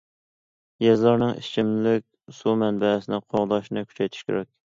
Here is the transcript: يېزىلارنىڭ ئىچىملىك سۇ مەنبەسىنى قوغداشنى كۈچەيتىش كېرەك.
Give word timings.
يېزىلارنىڭ 0.83 1.33
ئىچىملىك 1.41 2.07
سۇ 2.39 2.55
مەنبەسىنى 2.63 3.21
قوغداشنى 3.35 3.87
كۈچەيتىش 3.91 4.27
كېرەك. 4.31 4.53